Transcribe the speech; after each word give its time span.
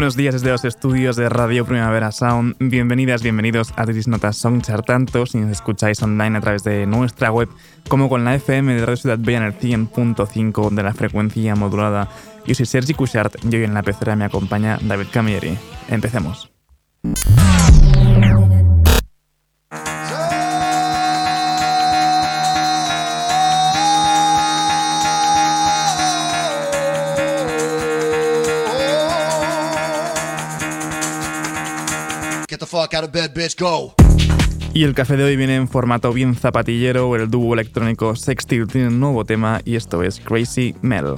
Buenos 0.00 0.16
días 0.16 0.32
desde 0.32 0.48
los 0.48 0.64
estudios 0.64 1.14
de 1.16 1.28
Radio 1.28 1.66
Primavera 1.66 2.10
Sound. 2.10 2.56
Bienvenidas, 2.58 3.22
bienvenidos 3.22 3.74
a 3.76 3.84
Tiris 3.84 4.08
Notas 4.08 4.38
Songchart, 4.38 4.86
tanto 4.86 5.26
si 5.26 5.36
nos 5.36 5.50
escucháis 5.50 6.02
online 6.02 6.38
a 6.38 6.40
través 6.40 6.64
de 6.64 6.86
nuestra 6.86 7.30
web 7.30 7.50
como 7.86 8.08
con 8.08 8.24
la 8.24 8.34
FM 8.34 8.76
de 8.76 8.80
Radio 8.80 8.96
Ciudad 8.96 9.18
Bella 9.20 9.40
en 9.40 9.44
el 9.44 9.58
100.5 9.58 10.70
de 10.70 10.82
la 10.82 10.94
frecuencia 10.94 11.54
modulada. 11.54 12.08
Yo 12.46 12.54
soy 12.54 12.64
Sergi 12.64 12.94
Cushart 12.94 13.44
y 13.44 13.54
hoy 13.54 13.64
en 13.64 13.74
la 13.74 13.82
pecera 13.82 14.16
me 14.16 14.24
acompaña 14.24 14.78
David 14.80 15.08
Camilleri. 15.12 15.58
Empecemos. 15.90 16.49
Y 34.72 34.84
el 34.84 34.94
café 34.94 35.16
de 35.16 35.24
hoy 35.24 35.36
viene 35.36 35.56
en 35.56 35.68
formato 35.68 36.12
bien 36.12 36.34
zapatillero, 36.34 37.16
el 37.16 37.30
dúo 37.30 37.54
electrónico 37.54 38.14
Sextil 38.14 38.66
tiene 38.68 38.88
un 38.88 39.00
nuevo 39.00 39.24
tema 39.24 39.60
y 39.64 39.76
esto 39.76 40.02
es 40.02 40.20
Crazy 40.20 40.74
Mel. 40.82 41.14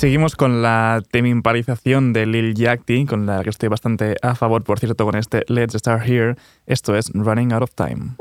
Seguimos 0.00 0.34
con 0.34 0.62
la 0.62 1.02
temimparización 1.10 2.14
de 2.14 2.24
Lil 2.24 2.54
Yachty, 2.54 3.04
con 3.04 3.26
la 3.26 3.42
que 3.42 3.50
estoy 3.50 3.68
bastante 3.68 4.16
a 4.22 4.34
favor, 4.34 4.64
por 4.64 4.78
cierto, 4.78 5.04
con 5.04 5.14
este 5.14 5.44
Let's 5.46 5.74
Start 5.74 6.08
Here. 6.08 6.36
Esto 6.64 6.96
es 6.96 7.10
Running 7.12 7.52
Out 7.52 7.62
of 7.64 7.74
Time. 7.74 8.16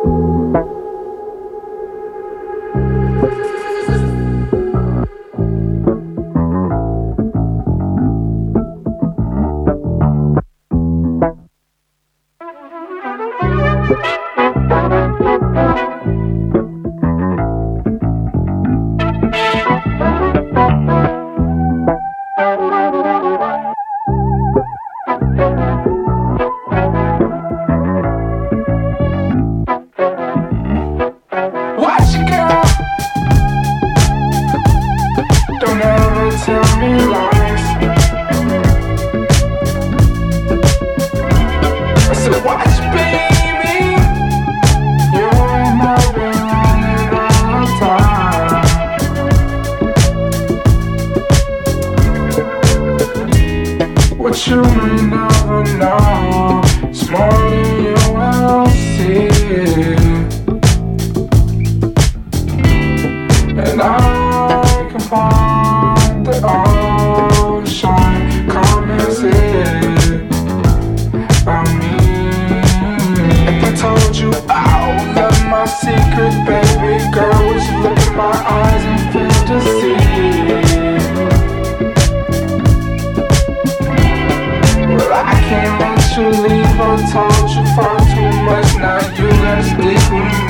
last. 89.61 90.48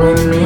when 0.00 0.39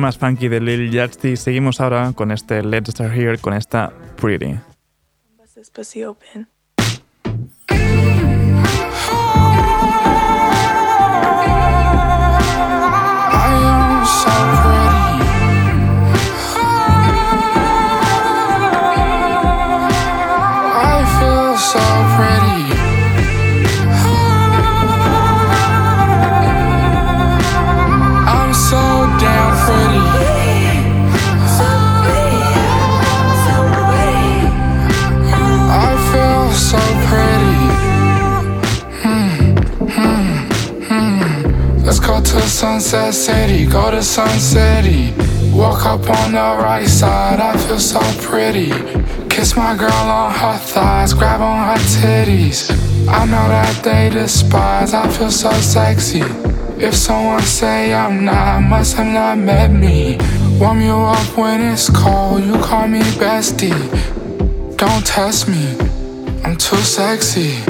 más 0.00 0.18
funky 0.18 0.48
de 0.48 0.60
Lil 0.60 0.90
Yachty. 0.90 1.36
Seguimos 1.36 1.80
ahora 1.80 2.12
con 2.14 2.32
este 2.32 2.62
Let's 2.62 2.90
Start 2.90 3.14
Here, 3.14 3.38
con 3.38 3.54
esta 3.54 3.92
Pretty. 4.20 4.58
Sunset 42.60 43.14
City, 43.14 43.64
go 43.64 43.90
to 43.90 44.02
Sun 44.02 44.38
City. 44.38 45.14
Walk 45.50 45.86
up 45.86 46.06
on 46.10 46.32
the 46.32 46.62
right 46.62 46.86
side, 46.86 47.40
I 47.40 47.56
feel 47.56 47.78
so 47.78 48.00
pretty. 48.20 48.68
Kiss 49.30 49.56
my 49.56 49.74
girl 49.74 49.90
on 49.90 50.30
her 50.30 50.58
thighs, 50.58 51.14
grab 51.14 51.40
on 51.40 51.68
her 51.68 51.82
titties. 51.96 52.70
I 53.08 53.24
know 53.24 53.48
that 53.48 53.82
they 53.82 54.10
despise, 54.10 54.92
I 54.92 55.08
feel 55.08 55.30
so 55.30 55.50
sexy. 55.52 56.20
If 56.76 56.94
someone 56.94 57.40
say 57.40 57.94
I'm 57.94 58.26
not, 58.26 58.60
must 58.60 58.94
have 58.96 59.06
not 59.06 59.38
met 59.38 59.72
me. 59.72 60.18
Warm 60.60 60.82
you 60.82 60.96
up 60.96 61.38
when 61.38 61.62
it's 61.62 61.88
cold, 61.88 62.44
you 62.44 62.58
call 62.58 62.86
me 62.88 63.00
bestie. 63.16 63.72
Don't 64.76 65.06
test 65.06 65.48
me, 65.48 65.78
I'm 66.44 66.58
too 66.58 66.76
sexy. 66.76 67.69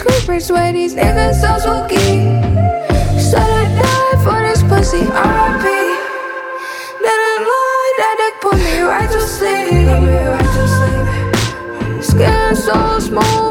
scrapers 0.00 0.50
where 0.50 0.72
these 0.72 0.94
niggas 0.94 1.42
so 1.42 1.58
spooky. 1.58 2.24
Said 3.20 3.50
I'd 3.60 3.70
die 3.82 4.16
for 4.24 4.40
this 4.48 4.62
pussy, 4.62 5.04
RP. 5.04 5.64
Then 7.04 7.18
I 7.30 7.34
lied, 7.50 7.96
that 8.00 8.14
dick 8.20 8.34
put 8.40 8.58
me 8.66 8.80
right 8.80 9.10
to 9.10 9.20
sleep. 9.20 9.88
Skin 12.02 12.56
so 12.56 12.98
smooth. 12.98 13.49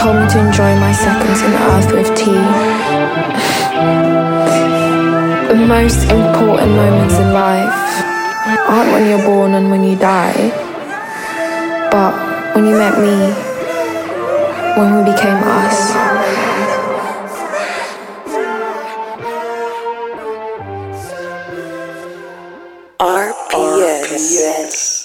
told 0.00 0.16
me 0.16 0.26
to 0.30 0.38
enjoy 0.38 0.74
my 0.80 0.92
seconds 0.92 1.42
on 1.42 1.52
earth 1.52 1.92
with 1.92 2.08
tea. 2.16 2.40
the 5.48 5.54
most 5.54 6.04
important 6.04 6.70
moments 6.72 7.16
in 7.18 7.34
life 7.34 7.68
aren't 8.66 8.92
when 8.92 9.06
you're 9.10 9.26
born 9.26 9.52
and 9.52 9.70
when 9.70 9.84
you 9.84 9.96
die, 9.96 10.48
but 11.92 12.14
when 12.54 12.64
you 12.64 12.72
met 12.72 12.96
me, 12.98 13.16
when 14.80 14.96
we 14.96 15.12
became 15.12 15.36
us. 15.44 15.92
RPS. 22.98 24.08
RPS. 24.08 24.99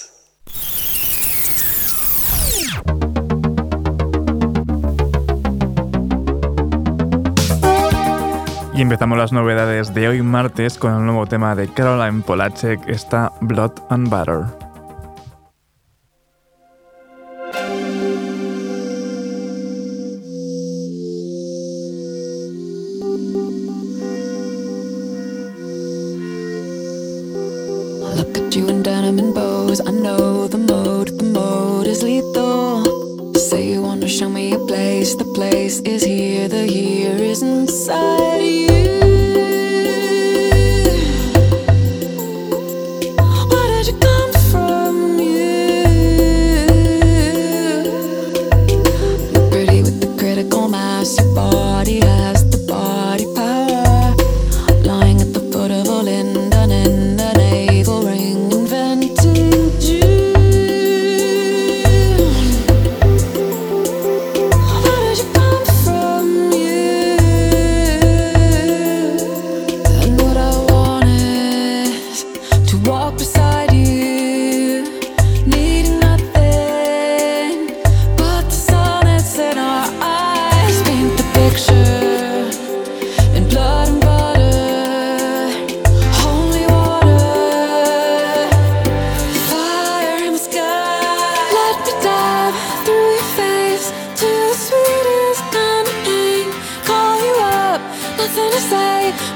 Y 8.76 8.82
empezamos 8.82 9.16
las 9.16 9.32
novedades 9.32 9.94
de 9.94 10.06
hoy 10.06 10.20
martes 10.20 10.76
con 10.76 10.94
el 10.94 11.06
nuevo 11.06 11.24
tema 11.24 11.54
de 11.54 11.66
Caroline 11.66 12.22
Polacek, 12.22 12.86
está 12.86 13.32
Blood 13.40 13.72
and 13.88 14.10
Butter. 14.10 14.65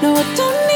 No, 0.03 0.17
I 0.17 0.35
don't 0.35 0.70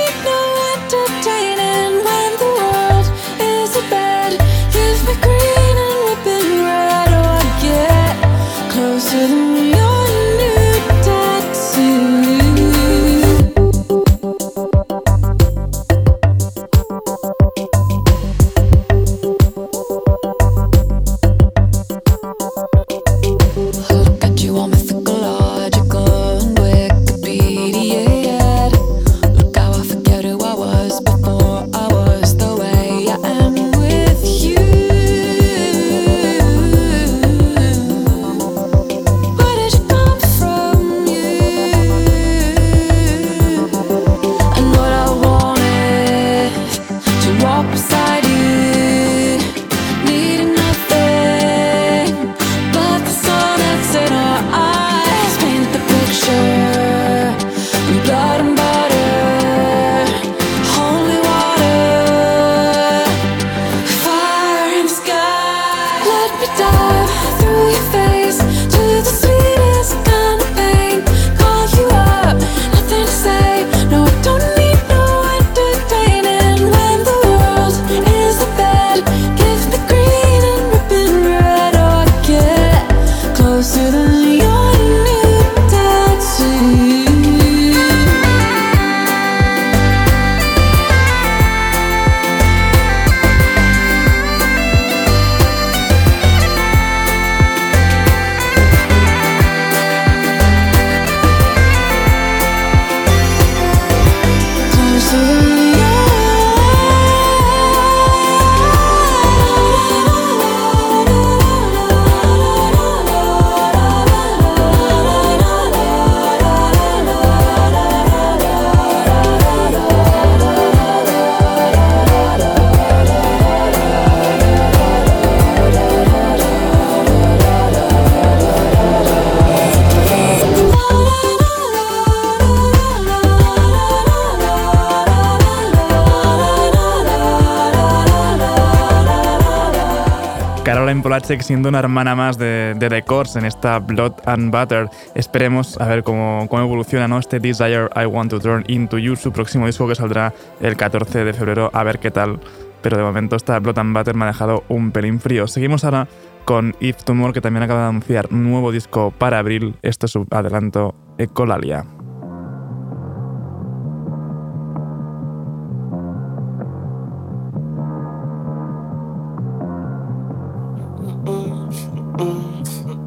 Polachek 141.25 141.41
siendo 141.41 141.71
una 141.71 141.79
hermana 141.79 142.15
más 142.15 142.37
de, 142.37 142.77
The 142.79 143.03
Course 143.03 143.39
en 143.39 143.47
esta 143.47 143.79
Blood 143.79 144.13
and 144.27 144.53
Butter. 144.53 144.91
Esperemos 145.15 145.81
a 145.81 145.87
ver 145.87 146.03
cómo, 146.03 146.47
cómo 146.51 146.63
evoluciona 146.63 147.19
este 147.19 147.41
Desire 147.41 147.89
I 147.97 148.05
Want 148.05 148.31
to 148.31 148.41
Turn 148.41 148.63
Into 148.69 148.99
You, 148.99 149.17
su 149.17 149.33
próximo 149.33 149.65
disco 149.65 149.89
que 149.89 149.95
saldrá 149.95 150.35
el 150.61 150.77
14 150.77 151.25
de 151.25 151.33
febrero, 151.33 151.71
a 151.73 151.83
ver 151.83 151.99
qué 151.99 152.11
tal. 152.11 152.41
Pero 152.83 152.99
de 152.99 153.05
momento 153.05 153.37
esta 153.37 153.59
Blood 153.59 153.79
and 153.79 153.97
Butter 153.97 154.15
me 154.15 154.25
ha 154.25 154.29
dejado 154.29 154.65
un 154.69 154.91
pelín 154.91 155.19
frío. 155.19 155.47
Seguimos 155.47 155.85
ahora 155.85 156.09
con 156.45 156.77
If 156.81 157.05
Tomorrow, 157.05 157.33
que 157.33 157.41
también 157.41 157.63
acaba 157.63 157.85
de 157.85 157.89
anunciar 157.89 158.31
nuevo 158.31 158.71
disco 158.71 159.11
para 159.17 159.39
abril. 159.39 159.77
Esto 159.81 160.05
es 160.05 160.13
su 160.13 160.27
adelanto 160.31 160.95
Ecolalia. 161.17 161.87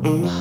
Only 0.07 0.37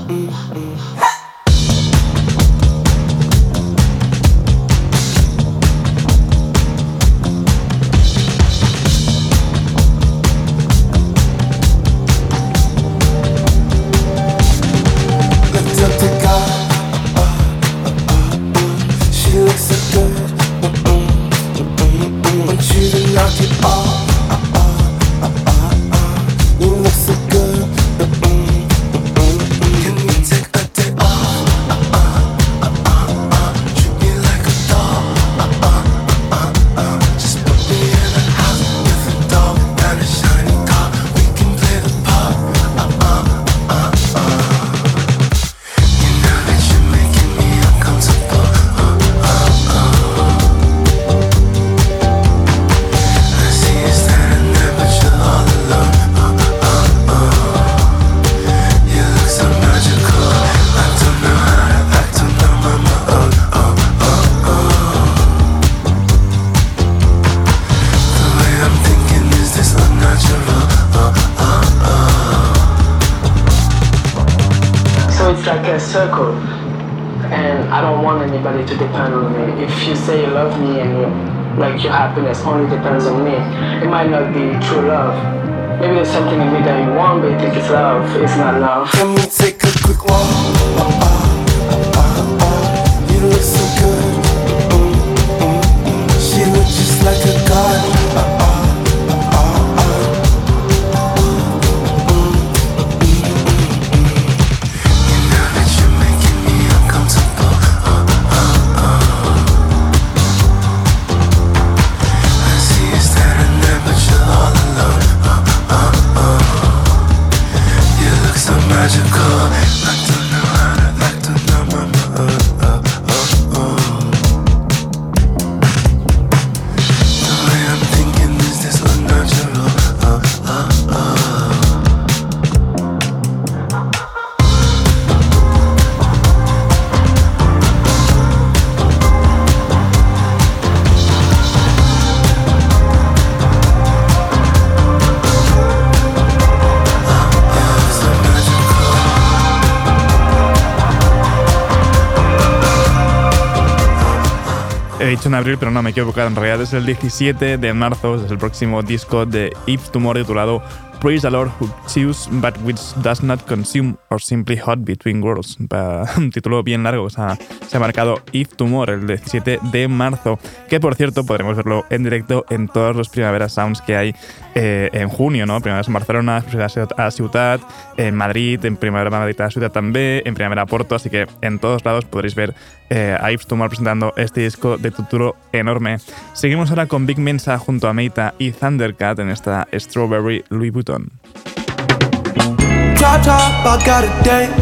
en 155.06 155.34
abril, 155.34 155.56
pero 155.56 155.70
no 155.70 155.82
me 155.82 155.90
he 155.90 155.92
equivocado. 155.92 156.26
En 156.26 156.34
realidad 156.34 156.62
es 156.62 156.72
el 156.72 156.84
17 156.84 157.58
de 157.58 157.72
marzo, 157.72 158.16
es 158.16 158.28
el 158.28 158.38
próximo 158.38 158.82
disco 158.82 159.24
de 159.24 159.52
If 159.66 159.90
Tomorrow 159.90 160.24
titulado 160.24 160.62
Praise 161.00 161.22
the 161.22 161.30
Lord 161.30 161.50
who 161.60 161.68
chews 161.86 162.28
but 162.40 162.56
which 162.62 162.80
does 163.02 163.22
not 163.22 163.46
consume 163.46 163.96
or 164.10 164.20
simply 164.20 164.56
hot 164.56 164.84
between 164.84 165.22
worlds. 165.22 165.58
Un 166.16 166.30
título 166.32 166.64
bien 166.64 166.82
largo 166.82 167.08
se 167.08 167.20
ha, 167.20 167.36
se 167.68 167.76
ha 167.76 167.80
marcado 167.80 168.16
If 168.32 168.56
Tomorrow 168.56 168.94
el 168.96 169.06
17 169.06 169.60
de 169.62 169.88
marzo, 169.88 170.40
que 170.68 170.80
por 170.80 170.96
cierto 170.96 171.24
podremos 171.24 171.56
verlo 171.56 171.84
en 171.90 172.02
directo 172.02 172.44
en 172.50 172.66
todos 172.66 172.96
los 172.96 173.08
Primavera 173.08 173.48
Sounds 173.48 173.82
que 173.82 173.96
hay 173.96 174.14
eh, 174.56 174.90
en 174.92 175.08
junio, 175.08 175.46
no? 175.46 175.60
Primavera 175.60 175.86
en 175.86 175.92
Barcelona, 175.92 176.40
Primavera 176.40 176.88
a 176.96 177.10
Ciudad, 177.12 177.60
en 177.96 178.14
Madrid, 178.16 178.64
en 178.64 178.76
Primavera 178.76 179.10
Madrid 179.10 179.40
a 179.40 179.50
Ciudad 179.50 179.70
también, 179.70 180.22
en 180.24 180.34
Primavera 180.34 180.66
Porto, 180.66 180.96
así 180.96 181.10
que 181.10 181.26
en 181.42 181.60
todos 181.60 181.84
lados 181.84 182.06
podréis 182.06 182.34
ver 182.34 182.54
eh, 182.90 183.16
a 183.20 183.30
Tomorrow 183.46 183.70
presentando 183.70 184.12
este 184.16 184.42
disco 184.42 184.76
de 184.76 184.90
título 184.90 185.36
enorme. 185.52 185.98
Seguimos 186.32 186.70
ahora 186.70 186.86
con 186.86 187.06
Big 187.06 187.18
Mensa 187.18 187.58
junto 187.58 187.88
a 187.88 187.92
Meita 187.92 188.34
y 188.38 188.52
Thundercat 188.52 189.18
en 189.18 189.30
esta 189.30 189.66
Strawberry 189.72 190.44
Louis 190.50 190.70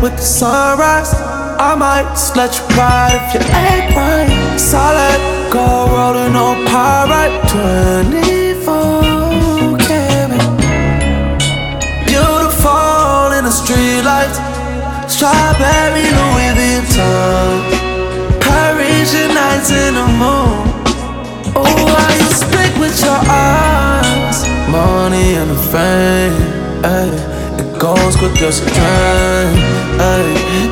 with 0.03 0.17
the 0.17 0.23
sunrise. 0.23 1.15
I 1.59 1.75
might 1.77 2.09
just 2.11 2.37
let 2.37 2.59
you 2.59 2.65
ride 2.77 3.15
if 3.15 3.35
you 3.35 3.41
ain't 3.55 3.95
right. 3.95 4.59
Solid 4.59 5.21
gold 5.53 5.93
rolling 5.93 6.35
on 6.35 6.65
pyrite 6.67 7.49
24 7.49 9.79
karat. 9.79 10.43
Beautiful 12.07 13.33
in. 13.39 14.35
Strawberry 15.07 16.11
Louis 16.11 16.55
Vuitton. 16.59 17.84
Parisian 18.85 19.33
nights 19.33 19.71
in 19.71 19.95
the 19.95 20.07
moon. 20.19 20.84
Goes 27.85 28.17
quick 28.17 28.41
as 28.41 28.61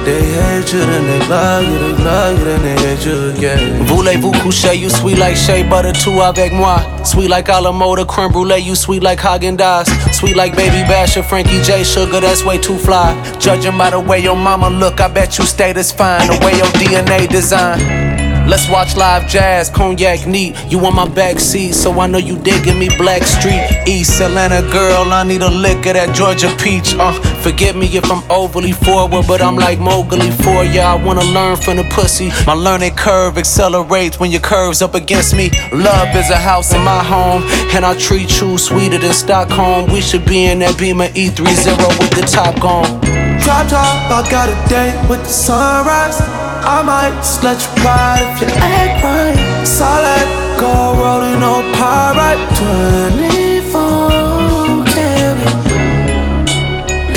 they 0.05 0.23
hate 0.35 0.73
you, 0.73 0.81
then 0.81 1.05
they 1.07 1.29
love 1.29 1.65
you, 1.65 1.79
they 1.79 2.05
love 2.05 2.39
you, 2.39 2.45
then 2.45 2.63
they 2.63 2.77
hate 2.83 3.05
you 3.07 3.31
again. 3.31 3.85
Voulez-vous 3.87 4.33
coucher, 4.43 4.75
you 4.75 4.89
sweet 4.91 5.19
like 5.19 5.37
shea 5.37 5.63
butter, 5.63 5.93
tout 5.93 6.23
avec 6.23 6.53
moi. 6.53 6.79
Sweet 7.05 7.29
like 7.29 7.47
Alamoda, 7.49 8.07
creme 8.07 8.33
brulee, 8.33 8.59
you 8.59 8.75
sweet 8.75 9.03
like 9.03 9.21
Haagen 9.21 9.57
Dazs. 9.57 9.89
Sweet 10.15 10.37
like 10.37 10.57
Baby 10.57 10.83
Basher, 10.89 11.23
Frankie 11.23 11.63
J. 11.63 11.85
Sugar, 11.85 12.21
that's 12.21 12.45
way 12.45 12.59
too 12.59 12.79
fly. 12.79 13.15
Judging 13.39 13.77
by 13.77 13.91
the 13.91 14.01
way 14.01 14.21
your 14.21 14.37
mama 14.37 14.71
look, 14.71 15.01
I 15.01 15.09
bet 15.09 15.39
you 15.39 15.45
status 15.45 15.93
fine. 15.93 16.27
The 16.27 16.39
way 16.45 16.57
your 16.57 16.71
DNA 16.79 17.29
design. 17.29 18.12
Let's 18.53 18.69
watch 18.69 18.97
live 18.99 19.27
jazz, 19.31 19.71
cognac 19.71 20.27
neat. 20.27 20.55
You 20.69 20.79
on 20.85 20.95
my 20.95 21.09
back 21.09 21.41
seat, 21.41 21.73
so 21.73 21.99
I 21.99 22.07
know 22.07 22.19
you 22.19 22.39
digging 22.39 22.79
me. 22.79 22.91
Black 22.99 23.23
Street, 23.23 23.67
East 23.87 24.21
Atlanta 24.21 24.61
girl. 24.71 25.11
I 25.11 25.25
need 25.25 25.41
a 25.41 25.49
lick 25.49 25.87
of 25.87 25.95
that 25.95 26.15
Georgia 26.15 26.55
peach. 26.61 26.95
Uh, 26.95 27.15
forget 27.41 27.75
me 27.77 27.87
if 27.97 28.05
I'm 28.13 28.23
overly 28.31 28.73
forward, 28.73 29.25
but 29.27 29.41
I'm 29.41 29.57
like 29.57 29.79
Mowgli 29.79 30.31
for 30.31 30.65
ya. 30.65 30.93
I 30.93 31.03
wanna 31.03 31.25
learn 31.25 31.57
from 31.57 31.79
the 31.79 31.85
pussy. 31.85 32.29
My 32.47 32.53
learning 32.53 32.95
curve 32.95 33.39
accelerates 33.39 34.21
when 34.21 34.31
your 34.31 34.43
curves 34.43 34.83
up 34.83 34.95
against 34.95 35.35
me. 35.35 35.51
Love 35.73 36.15
is 36.15 36.29
a 36.29 36.37
house 36.37 36.75
in 36.75 36.83
my 36.85 37.03
home, 37.03 37.45
and 37.75 37.87
I 37.87 37.99
treat 37.99 38.39
you 38.39 38.59
sweeter 38.59 38.99
than 38.99 39.15
Stockholm. 39.15 39.91
We 39.91 40.03
should 40.03 40.27
be 40.27 40.45
in 40.45 40.59
that 40.59 40.77
Beamer 40.79 41.09
E30 41.17 41.89
with 41.99 42.11
the 42.11 42.27
top 42.31 42.61
gone. 42.61 43.01
Drop 43.41 43.67
top, 43.67 44.11
I 44.13 44.31
got 44.31 44.51
a 44.51 44.69
date 44.69 45.09
with 45.09 45.23
the 45.23 45.33
sunrise. 45.33 46.42
I 46.65 46.81
might 46.83 47.11
just 47.17 47.43
let 47.43 47.59
you 47.59 47.83
ride 47.83 48.23
if 48.23 48.41
you 48.43 48.47
act 48.55 49.03
right. 49.03 49.35
Solid 49.67 50.29
gold 50.63 50.99
rolling 51.03 51.41
no 51.41 51.61
pyrite. 51.75 52.39
24 52.55 54.87
karat. 54.87 55.59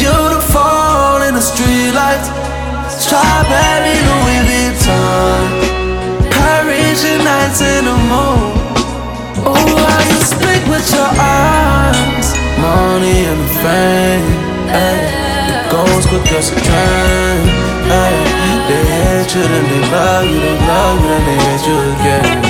Beautiful 0.01 1.21
in 1.29 1.37
the 1.37 1.45
streetlights. 1.45 2.25
Strawberry 2.89 3.93
Louis 4.09 4.41
Vuitton. 4.49 5.45
Parisian 6.33 7.21
nights 7.23 7.61
in 7.61 7.85
the 7.85 7.93
moon. 8.09 8.49
Oh, 9.45 9.53
how 9.53 10.01
you 10.09 10.17
speak 10.25 10.65
with 10.73 10.89
your 10.89 11.05
eyes. 11.21 12.33
Money 12.57 13.29
and 13.29 13.45
fame. 13.61 14.25
Ay, 14.73 15.29
it 15.29 15.34
goes 15.71 16.05
quick 16.05 16.31
as 16.33 16.51
a 16.51 16.55
train. 16.55 17.45
They 18.67 18.83
hate 18.91 19.35
you, 19.35 19.43
then 19.43 19.63
they 19.69 19.91
love 19.91 20.25
you, 20.25 20.39
they 20.39 20.57
love 20.67 21.01
you, 21.01 21.07
then 21.07 21.25
they 21.25 21.37
hate 21.43 21.67
you 21.67 21.77
again. 21.93 22.44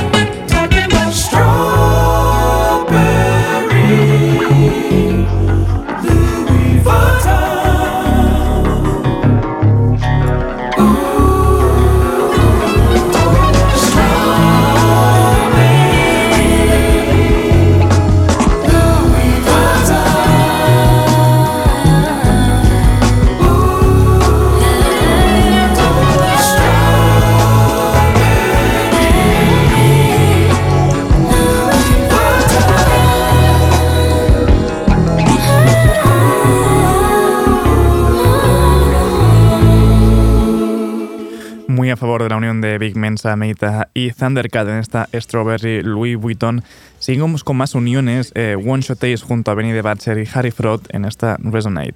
De 42.66 42.72
de 42.72 42.78
Big 42.78 42.96
Mensa, 42.96 43.36
Meita 43.36 43.90
y 43.94 44.12
Thundercat 44.12 44.68
en 44.68 44.80
esta 44.80 45.08
Strawberry 45.14 45.82
Louis 45.82 46.18
Vuitton. 46.18 46.64
Seguimos 47.00 47.44
con 47.44 47.58
más 47.58 47.76
uniones, 47.76 48.32
eh, 48.36 48.56
One 48.56 48.82
Shot 48.82 49.04
Ace 49.04 49.20
junto 49.24 49.52
a 49.52 49.54
Benny 49.54 49.72
the 49.72 49.82
Butcher 49.82 50.18
y 50.18 50.28
Harry 50.34 50.52
Fraud 50.52 50.82
en 50.90 51.06
esta 51.06 51.38
Resonate. 51.40 51.96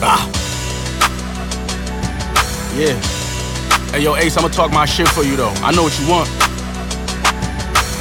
Ah. 0.00 0.26
Yeah. 2.76 2.94
Hey 3.92 4.02
yo, 4.02 4.16
Ace, 4.16 4.36
I'ma 4.38 4.48
talk 4.48 4.72
my 4.72 4.86
shit 4.86 5.08
for 5.08 5.24
you 5.24 5.36
though. 5.36 5.52
I 5.62 5.72
know 5.72 5.82
what 5.82 5.98
you 5.98 6.08
want. 6.08 6.28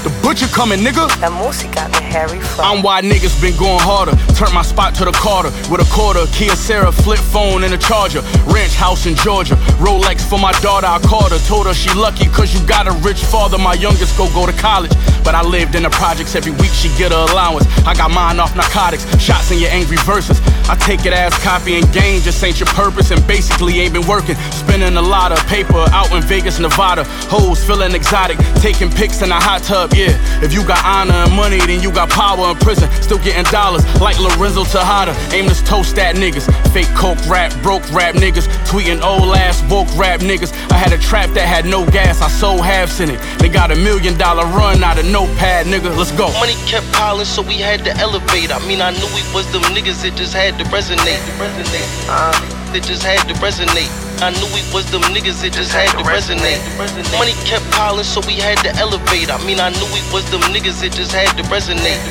The 0.03 0.09
butcher 0.21 0.47
coming, 0.47 0.79
nigga. 0.79 1.07
La 1.21 1.29
música 1.29 1.89
de 1.89 2.01
Harry 2.01 2.39
Fraud. 2.39 2.65
I'm 2.65 2.83
why 2.83 3.01
niggas 3.01 3.39
been 3.41 3.55
going 3.57 3.79
harder. 3.79 4.15
Turn 4.35 4.53
my 4.53 4.61
spot 4.61 4.95
to 4.95 5.05
the 5.05 5.11
Carter 5.11 5.49
with 5.71 5.81
a 5.81 5.89
quarter. 5.93 6.25
Kia 6.33 6.55
Sarah 6.55 6.91
flip 6.91 7.19
phone 7.19 7.63
and 7.63 7.73
a 7.73 7.77
charger. 7.77 8.21
Ranch 8.45 8.75
house 8.75 9.05
in 9.05 9.15
Georgia. 9.15 9.55
Rolex 9.79 10.21
for 10.21 10.39
my 10.39 10.51
daughter. 10.61 10.87
I 10.87 10.99
called 10.99 11.31
her. 11.31 11.39
Told 11.47 11.67
her 11.67 11.73
she 11.73 11.93
lucky 11.93 12.25
cause 12.25 12.53
you 12.53 12.65
got 12.67 12.87
a 12.87 12.93
rich 13.05 13.23
father. 13.23 13.57
My 13.57 13.73
youngest 13.73 14.17
go 14.17 14.27
go 14.33 14.45
to 14.45 14.53
college. 14.53 14.91
But 15.23 15.35
I 15.35 15.41
lived 15.43 15.75
in 15.75 15.83
the 15.83 15.89
projects 15.89 16.35
every 16.35 16.51
week. 16.53 16.71
She 16.71 16.89
get 16.97 17.11
her 17.11 17.25
allowance. 17.31 17.65
I 17.85 17.93
got 17.93 18.11
mine 18.11 18.39
off 18.39 18.55
narcotics. 18.55 19.03
Shots 19.19 19.51
in 19.51 19.59
your 19.59 19.69
angry 19.71 19.97
verses. 20.05 20.39
I 20.69 20.75
take 20.75 21.05
it 21.05 21.13
as 21.13 21.33
copy 21.39 21.75
and 21.75 21.91
game. 21.91 22.21
Just 22.21 22.43
ain't 22.43 22.59
your 22.59 22.67
purpose 22.69 23.11
and 23.11 23.25
basically 23.27 23.79
ain't 23.79 23.93
been 23.93 24.07
working. 24.07 24.35
Spending 24.51 24.95
a 24.95 25.01
lot 25.01 25.31
of 25.31 25.39
paper 25.47 25.85
out 25.91 26.11
in 26.11 26.21
Vegas, 26.23 26.59
Nevada. 26.59 27.03
Hoes 27.29 27.63
feeling 27.63 27.93
exotic. 27.93 28.37
Taking 28.61 28.89
pics 28.89 29.21
in 29.21 29.31
a 29.31 29.39
hot 29.39 29.63
tub. 29.63 29.93
Yeah. 29.93 30.16
If 30.43 30.53
you 30.53 30.65
got 30.65 30.83
honor 30.85 31.13
and 31.13 31.33
money, 31.35 31.57
then 31.59 31.81
you 31.81 31.91
got 31.91 32.09
power 32.09 32.51
in 32.51 32.57
prison. 32.57 32.89
Still 33.01 33.19
getting 33.19 33.43
dollars 33.51 33.83
like 33.99 34.19
Lorenzo 34.19 34.63
Tejada. 34.63 35.15
Aimless 35.33 35.61
toast 35.63 35.95
that 35.95 36.15
niggas. 36.15 36.45
Fake 36.71 36.89
coke 36.95 37.19
rap, 37.27 37.51
broke 37.61 37.83
rap 37.91 38.15
niggas. 38.15 38.47
Tweeting 38.65 39.01
old 39.03 39.35
ass 39.35 39.61
woke 39.69 39.89
rap 39.97 40.21
niggas. 40.21 40.53
I 40.71 40.77
had 40.77 40.93
a 40.93 40.97
trap 40.97 41.29
that 41.31 41.47
had 41.47 41.65
no 41.65 41.85
gas. 41.89 42.21
I 42.21 42.29
sold 42.29 42.65
halves 42.65 42.99
in 42.99 43.09
it. 43.09 43.19
They 43.39 43.49
got 43.49 43.71
a 43.71 43.75
million 43.75 44.17
dollar 44.17 44.45
run 44.45 44.83
out 44.83 44.99
of 44.99 45.05
notepad, 45.05 45.65
nigga. 45.67 45.95
Let's 45.95 46.11
go. 46.11 46.27
Money 46.39 46.55
kept 46.65 46.91
piling, 46.93 47.25
so 47.25 47.41
we 47.41 47.55
had 47.55 47.83
to 47.85 47.95
elevate. 47.97 48.51
I 48.51 48.59
mean, 48.67 48.81
I 48.81 48.91
knew 48.91 49.07
we 49.15 49.21
was 49.33 49.51
them 49.51 49.63
niggas, 49.73 50.05
it 50.05 50.15
just 50.15 50.33
had 50.33 50.57
to 50.59 50.63
resonate. 50.65 51.21
It 52.75 52.83
just 52.83 53.03
had 53.03 53.27
to 53.27 53.33
resonate. 53.35 54.06
I 54.21 54.31
knew 54.31 54.49
we 54.53 54.61
was 54.73 54.89
them 54.91 55.01
niggas, 55.13 55.43
it 55.45 55.53
just 55.53 55.71
had 55.73 55.89
to 55.93 56.03
resonate. 56.09 56.57
Money 57.19 57.33
kept 57.45 57.65
piling, 57.71 58.03
so 58.03 58.19
we 58.25 58.33
had 58.33 58.57
to 58.65 58.73
elevate. 58.77 59.29
I 59.29 59.37
mean, 59.45 59.59
I 59.59 59.69
knew 59.69 59.85
we 59.93 60.01
was 60.11 60.25
them 60.31 60.41
niggas, 60.53 60.83
it 60.83 60.93
just 60.93 61.11
had 61.11 61.29
to 61.37 61.43
resonate. 61.53 62.01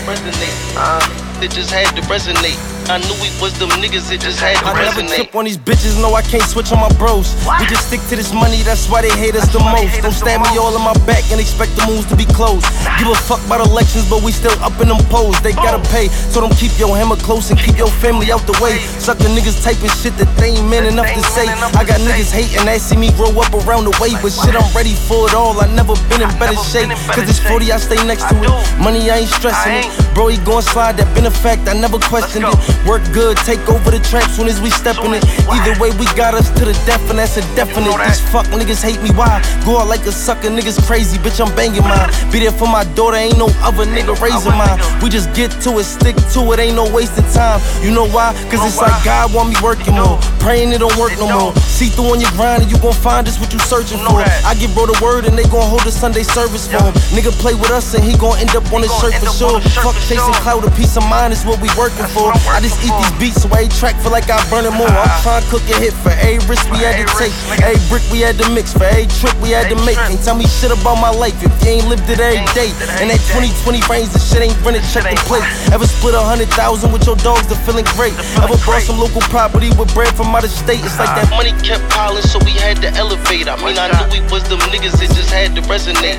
It 1.42 1.50
just 1.50 1.70
had 1.70 1.90
to 1.96 2.02
resonate. 2.06 2.58
I 2.86 3.02
knew 3.02 3.18
we 3.18 3.34
was 3.42 3.50
them 3.58 3.70
niggas, 3.82 4.14
it 4.14 4.22
just 4.22 4.38
had 4.38 4.62
to 4.62 4.70
I 4.70 4.78
never 4.78 5.02
trip 5.02 5.34
on 5.34 5.44
these 5.44 5.58
bitches, 5.58 5.98
no, 5.98 6.14
I 6.14 6.22
can't 6.22 6.46
switch 6.46 6.70
on 6.70 6.78
my 6.78 6.88
bros. 6.94 7.34
We 7.58 7.66
just 7.66 7.90
stick 7.90 7.98
to 8.08 8.14
this 8.14 8.30
money, 8.30 8.62
that's 8.62 8.86
why 8.86 9.02
they 9.02 9.10
hate 9.10 9.34
us 9.34 9.50
the 9.50 9.58
most. 9.58 9.98
Don't 10.02 10.14
stab 10.14 10.38
me 10.46 10.54
all 10.54 10.70
in 10.70 10.82
my 10.86 10.94
back 11.02 11.26
and 11.34 11.42
expect 11.42 11.74
the 11.74 11.82
moves 11.90 12.06
to 12.06 12.16
be 12.16 12.24
closed. 12.30 12.62
Give 13.02 13.10
a 13.10 13.18
fuck 13.26 13.42
about 13.42 13.66
elections, 13.66 14.06
but 14.06 14.22
we 14.22 14.30
still 14.30 14.54
up 14.62 14.78
in 14.78 14.86
them 14.86 15.02
polls. 15.10 15.34
They 15.42 15.50
gotta 15.50 15.82
pay, 15.90 16.06
so 16.30 16.38
don't 16.40 16.54
keep 16.54 16.70
your 16.78 16.94
hammer 16.94 17.18
close 17.18 17.50
and 17.50 17.58
keep 17.58 17.74
your 17.74 17.90
family 17.98 18.30
out 18.30 18.46
the 18.46 18.54
way. 18.62 18.78
Sucker 19.02 19.26
niggas 19.34 19.66
typing 19.66 19.90
shit 19.98 20.14
that 20.22 20.30
they 20.38 20.54
ain't 20.54 20.70
man 20.70 20.86
enough 20.86 21.10
to 21.10 21.22
say. 21.34 21.50
I 21.74 21.82
got 21.82 21.98
niggas 22.06 22.30
hating, 22.30 22.66
they 22.70 22.78
see 22.78 22.96
me 22.96 23.10
grow 23.18 23.34
up 23.34 23.50
around 23.66 23.90
the 23.90 23.94
way. 23.98 24.14
But 24.22 24.30
shit, 24.30 24.54
I'm 24.54 24.70
ready 24.70 24.94
for 24.94 25.26
it 25.26 25.34
all. 25.34 25.58
I 25.58 25.66
never 25.74 25.98
been 26.06 26.22
in 26.22 26.30
better 26.38 26.54
shape. 26.62 26.94
Cause 27.10 27.26
it's 27.26 27.42
40, 27.42 27.72
I 27.72 27.78
stay 27.82 27.98
next 28.06 28.30
to 28.30 28.38
it. 28.38 28.54
Money, 28.78 29.10
I 29.10 29.26
ain't 29.26 29.32
stressing 29.34 29.82
it. 29.82 29.90
Bro, 30.14 30.30
he 30.30 30.38
gon' 30.46 30.62
slide, 30.62 30.96
that 31.02 31.10
been 31.18 31.26
a 31.26 31.34
fact, 31.34 31.66
I 31.66 31.74
never 31.74 31.98
questioned 31.98 32.46
it. 32.46 32.75
Work 32.84 33.02
good, 33.12 33.36
take 33.38 33.62
over 33.68 33.90
the 33.90 34.00
trap 34.00 34.28
soon 34.30 34.48
as 34.48 34.60
we 34.60 34.70
step 34.70 34.98
in 35.04 35.14
it. 35.14 35.24
Either 35.48 35.78
way, 35.80 35.90
we 35.98 36.06
got 36.18 36.34
us 36.34 36.50
to 36.58 36.64
the 36.64 36.74
death, 36.84 37.02
and 37.10 37.18
that's 37.18 37.36
a 37.36 37.42
definite. 37.54 37.90
These 38.06 38.20
fuck 38.30 38.46
niggas 38.52 38.82
hate 38.82 39.00
me, 39.02 39.10
why? 39.10 39.42
Go 39.64 39.78
out 39.78 39.88
like 39.88 40.04
a 40.06 40.12
sucker, 40.12 40.48
niggas 40.48 40.78
crazy, 40.86 41.18
bitch, 41.18 41.40
I'm 41.40 41.54
banging 41.56 41.82
mine. 41.82 42.10
Be 42.30 42.40
there 42.40 42.52
for 42.52 42.68
my 42.68 42.84
daughter, 42.94 43.16
ain't 43.16 43.38
no 43.38 43.46
other 43.62 43.86
nigga 43.86 44.18
raising 44.20 44.52
mine. 44.52 44.78
We 45.02 45.08
just 45.08 45.32
get 45.34 45.50
to 45.62 45.78
it, 45.78 45.84
stick 45.84 46.16
to 46.34 46.40
it, 46.52 46.58
ain't 46.60 46.76
no 46.76 46.86
wasting 46.92 47.26
time. 47.32 47.60
You 47.82 47.90
know 47.90 48.06
why? 48.06 48.34
Cause 48.50 48.62
it's 48.66 48.78
like 48.78 48.94
God 49.04 49.34
want 49.34 49.50
me 49.50 49.56
working 49.62 49.94
more. 49.94 50.18
Praying 50.38 50.72
it 50.72 50.78
don't 50.78 50.94
work 50.96 51.12
no 51.18 51.26
more. 51.26 51.54
See 51.66 51.88
through 51.88 52.14
on 52.14 52.20
your 52.20 52.30
grind, 52.38 52.62
and 52.62 52.70
you 52.70 52.78
gon' 52.78 52.94
find 52.94 53.26
this 53.26 53.38
what 53.40 53.52
you 53.52 53.58
searching 53.60 53.98
for. 54.06 54.22
I 54.22 54.54
give 54.54 54.72
bro 54.74 54.86
the 54.86 54.98
word, 55.02 55.26
and 55.26 55.36
they 55.36 55.44
gon' 55.50 55.66
hold 55.68 55.84
a 55.86 55.90
Sunday 55.90 56.22
service 56.22 56.66
for 56.70 56.78
him. 56.78 56.94
Nigga 57.12 57.32
play 57.42 57.54
with 57.54 57.70
us, 57.70 57.94
and 57.94 58.04
he 58.04 58.16
gon' 58.16 58.38
end 58.38 58.54
up 58.54 58.64
on 58.72 58.82
his 58.82 58.94
shirt 59.00 59.14
for 59.18 59.26
sure. 59.34 59.60
Fuck 59.82 59.96
chasing 60.06 60.38
clout, 60.40 60.64
a 60.64 60.70
peace 60.72 60.96
of 60.96 61.04
mind 61.10 61.32
is 61.32 61.44
what 61.44 61.60
we 61.60 61.68
working 61.76 62.06
for. 62.14 62.32
I 62.48 62.60
just 62.66 62.82
eat 62.82 62.90
these 62.98 63.14
beats, 63.22 63.38
so 63.42 63.48
every 63.54 63.70
track 63.78 63.94
feel 64.02 64.10
like 64.10 64.26
I 64.26 64.42
burn 64.50 64.66
it 64.66 64.74
more. 64.74 64.90
I'm 64.90 65.10
trying 65.22 65.42
to 65.42 65.46
cook 65.46 65.62
a 65.70 65.78
hit 65.78 65.94
for 66.02 66.10
every 66.18 66.42
risk 66.50 66.66
we 66.74 66.82
had 66.82 66.98
to 66.98 67.06
take, 67.14 67.30
every 67.62 67.78
brick 67.86 68.02
we 68.10 68.26
had 68.26 68.34
to 68.42 68.46
mix, 68.50 68.74
for 68.74 68.90
every 68.90 69.06
trip 69.22 69.34
we 69.38 69.54
had 69.54 69.70
to 69.70 69.78
make. 69.86 69.98
Ain't 70.10 70.22
tell 70.26 70.34
me 70.34 70.46
shit 70.50 70.74
about 70.74 70.98
my 70.98 71.10
life 71.14 71.38
if 71.38 71.52
you 71.62 71.78
ain't 71.78 71.86
lived 71.86 72.10
it 72.10 72.18
every 72.18 72.42
day. 72.58 72.74
And 72.98 73.06
that 73.06 73.22
2020 73.30 73.86
brains, 73.86 74.10
the 74.10 74.18
shit 74.18 74.42
ain't 74.42 74.58
rented, 74.66 74.82
check 74.90 75.06
the 75.06 75.14
plate. 75.30 75.46
Ever 75.70 75.86
split 75.86 76.18
a 76.18 76.22
hundred 76.22 76.50
thousand 76.58 76.90
with 76.90 77.06
your 77.06 77.16
dogs, 77.22 77.46
the 77.46 77.54
feeling 77.62 77.86
great. 77.94 78.16
Ever 78.42 78.58
bought 78.66 78.82
some 78.82 78.98
local 78.98 79.22
property 79.30 79.70
with 79.78 79.92
bread 79.94 80.10
from 80.18 80.34
out 80.34 80.42
of 80.42 80.50
state? 80.50 80.82
It's 80.82 80.98
like 80.98 81.12
that 81.14 81.30
Money 81.30 81.54
kept 81.62 81.86
piling, 81.94 82.26
so 82.26 82.42
we 82.42 82.52
had 82.58 82.82
to 82.82 82.90
elevate. 82.98 83.46
I 83.46 83.54
mean, 83.62 83.78
I 83.78 83.86
knew 83.94 84.18
we 84.18 84.20
was 84.26 84.42
them 84.50 84.58
niggas, 84.74 84.98
it 84.98 85.14
just 85.14 85.30
had 85.30 85.54
to 85.54 85.62
resonate. 85.70 86.18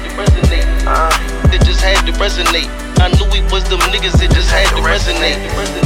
Uh, 0.88 1.12
it 1.54 1.64
just 1.66 1.82
had 1.82 2.06
to 2.06 2.14
resonate. 2.20 2.70
I 3.00 3.10
knew 3.14 3.26
we 3.30 3.42
was 3.52 3.64
them 3.70 3.80
niggas, 3.94 4.18
it 4.24 4.32
just 4.32 4.50
had 4.50 4.68
to 4.74 4.82
resonate. 4.82 5.38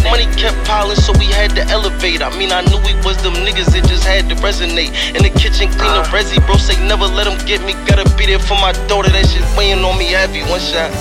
Money 0.10 0.26
kept 0.40 0.56
piling, 0.66 0.96
so 0.96 1.12
we 1.20 1.26
had 1.26 1.52
to 1.56 1.64
elevate. 1.68 2.22
I 2.22 2.30
mean, 2.38 2.52
I 2.52 2.62
knew 2.62 2.80
we 2.88 2.96
was 3.04 3.22
them 3.22 3.34
niggas, 3.46 3.76
it 3.76 3.86
just 3.86 4.04
had 4.04 4.30
to 4.30 4.36
resonate. 4.36 4.92
In 5.16 5.24
the 5.24 5.32
kitchen, 5.36 5.70
clean 5.76 5.92
the 5.92 6.04
resi, 6.10 6.40
bro, 6.46 6.56
say 6.58 6.76
never 6.88 7.06
let 7.06 7.26
them 7.26 7.38
get 7.46 7.62
me. 7.66 7.74
Gotta 7.86 8.08
be 8.18 8.26
there 8.26 8.40
for 8.40 8.56
my 8.56 8.72
daughter, 8.88 9.10
that 9.10 9.26
shit 9.28 9.44
weighing 9.58 9.84
on 9.84 9.98
me 9.98 10.06
heavy. 10.06 10.42
One 10.48 10.60
shot, 10.60 10.92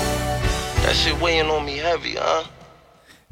that 0.83 0.95
shit 0.95 1.19
weighing 1.21 1.49
on 1.49 1.65
me 1.65 1.77
heavy, 1.77 2.15
huh? 2.17 2.43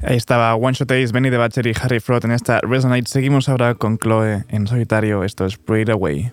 Ahí 0.02 0.16
estaba 0.16 0.54
One 0.54 0.72
Shot 0.72 0.90
Ace, 0.92 1.12
Benny 1.12 1.28
the 1.28 1.36
Butcher 1.36 1.66
y 1.66 1.74
Harry 1.78 2.00
Fraud 2.00 2.24
en 2.24 2.32
esta 2.32 2.60
Resonate. 2.62 3.06
Seguimos 3.06 3.50
ahora 3.50 3.74
con 3.74 3.98
Chloe 3.98 4.44
en 4.48 4.66
solitario. 4.66 5.24
Esto 5.24 5.44
es 5.44 5.58
Pray 5.58 5.82
It 5.82 5.90
Away. 5.90 6.32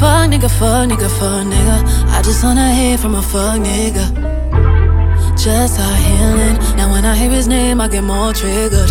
Fuck 0.00 0.30
nigga, 0.30 0.48
fuck 0.48 0.88
nigga, 0.88 1.10
fuck 1.18 1.44
nigga. 1.46 1.76
I 2.08 2.22
just 2.22 2.42
wanna 2.42 2.72
hear 2.72 2.96
from 2.96 3.16
a 3.16 3.20
fuck 3.20 3.60
nigga. 3.60 4.06
Just 5.36 5.76
how 5.76 5.92
healing. 5.92 6.56
Now 6.78 6.90
when 6.90 7.04
I 7.04 7.14
hear 7.14 7.28
his 7.28 7.46
name, 7.46 7.82
I 7.82 7.88
get 7.88 8.02
more 8.02 8.32
triggered. 8.32 8.90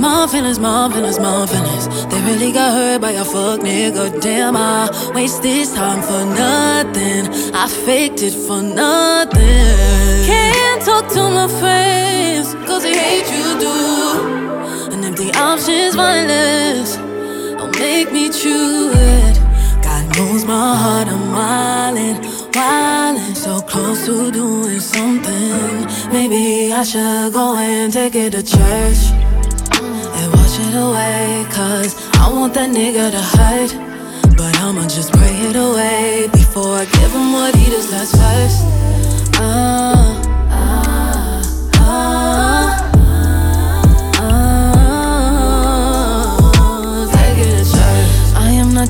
My 0.00 0.26
feelings, 0.32 0.58
my 0.58 0.90
feelings, 0.90 1.18
my 1.18 1.46
feelings. 1.46 1.86
They 2.06 2.22
really 2.22 2.52
got 2.52 2.72
hurt 2.72 3.02
by 3.02 3.10
a 3.10 3.22
fuck 3.22 3.60
nigga. 3.60 4.18
Damn, 4.22 4.56
I 4.56 4.88
waste 5.14 5.42
this 5.42 5.74
time 5.74 6.00
for 6.00 6.24
nothing. 6.24 7.28
I 7.54 7.68
faked 7.68 8.22
it 8.22 8.32
for 8.32 8.62
nothing. 8.62 10.24
Can't 10.24 10.82
talk 10.82 11.06
to 11.16 11.22
my 11.38 11.48
friends, 11.60 12.54
cause 12.66 12.82
they 12.82 12.96
hate 12.96 13.28
you 13.36 13.60
do. 13.60 14.92
And 14.92 15.04
if 15.04 15.16
the 15.16 15.38
option's 15.38 15.94
violence, 15.94 16.96
don't 17.58 17.78
make 17.78 18.10
me 18.10 18.30
choose 18.30 19.29
it. 20.20 20.46
My 20.46 20.76
heart, 20.76 21.08
I'm 21.08 21.32
wildin', 21.34 22.18
wildin', 22.52 23.36
so 23.36 23.60
close 23.60 24.06
to 24.06 24.30
doing 24.30 24.80
something. 24.80 25.86
Maybe 26.12 26.72
I 26.72 26.82
should 26.82 27.32
go 27.32 27.56
and 27.56 27.92
take 27.92 28.14
it 28.14 28.32
to 28.32 28.42
church 28.42 29.00
and 29.80 30.32
wash 30.32 30.58
it 30.58 30.74
away. 30.74 31.46
Cause 31.50 31.94
I 32.18 32.30
want 32.32 32.54
that 32.54 32.70
nigga 32.70 33.10
to 33.10 33.22
hurt, 33.36 33.72
but 34.36 34.56
I'ma 34.60 34.82
just 34.88 35.12
pray 35.12 35.34
it 35.48 35.56
away 35.56 36.28
before 36.32 36.76
I 36.76 36.84
give 36.84 37.12
him 37.12 37.32
what 37.32 37.54
he 37.54 37.70
deserves 37.70 38.12
first. 38.12 38.60
Uh, 39.40 40.19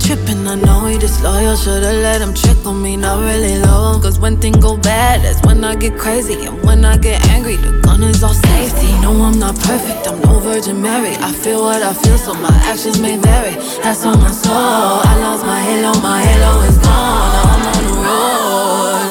tripping, 0.00 0.46
I 0.46 0.54
know 0.56 0.86
he 0.86 0.98
disloyal. 0.98 1.56
Should've 1.56 2.02
let 2.02 2.20
him 2.20 2.34
trick 2.34 2.64
on 2.66 2.82
me, 2.82 2.96
not 2.96 3.20
really 3.20 3.58
low. 3.58 4.00
Cause 4.00 4.18
when 4.18 4.36
things 4.38 4.56
go 4.58 4.76
bad, 4.76 5.22
that's 5.22 5.40
when 5.46 5.62
I 5.64 5.74
get 5.74 5.98
crazy. 5.98 6.34
And 6.46 6.62
when 6.64 6.84
I 6.84 6.96
get 6.96 7.24
angry, 7.28 7.56
the 7.56 7.80
gun 7.82 8.02
is 8.02 8.22
all 8.22 8.34
safety. 8.34 8.92
No, 9.00 9.10
I'm 9.22 9.38
not 9.38 9.56
perfect, 9.56 10.08
I'm 10.08 10.20
no 10.22 10.38
Virgin 10.40 10.80
Mary. 10.80 11.14
I 11.16 11.32
feel 11.32 11.62
what 11.62 11.82
I 11.82 11.92
feel, 11.92 12.18
so 12.18 12.34
my 12.34 12.54
actions 12.70 13.00
may 13.00 13.16
vary. 13.16 13.54
That's 13.82 14.04
on 14.04 14.18
my 14.18 14.30
soul. 14.30 14.54
I 14.54 15.16
lost 15.20 15.44
my 15.44 15.60
halo, 15.60 15.92
my 16.00 16.22
halo 16.22 16.62
is 16.68 16.78
gone. 16.78 17.32
Now 17.34 17.54
I'm 17.54 17.64
on 17.72 17.82
the 17.88 17.96
road. 18.06 19.10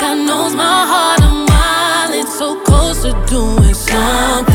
God 0.00 0.18
knows 0.26 0.54
my 0.54 0.78
heart, 0.92 1.20
I'm 1.22 1.46
wildin', 1.46 2.28
so 2.28 2.60
close 2.62 3.02
to 3.02 3.12
doing 3.28 3.74
something. 3.74 4.53